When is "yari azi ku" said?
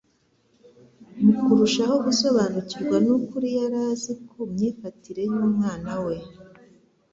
3.57-4.37